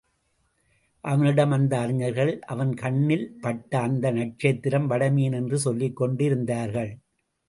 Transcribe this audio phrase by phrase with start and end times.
[1.03, 6.91] அவனிடம் அந்த அறிஞர்கள் அவன் கண்ணில்பட்ட அந்த நட்சத்திரம் வடமீன் என்று சொல்லிக்கொண்டிருந்தார்கள்.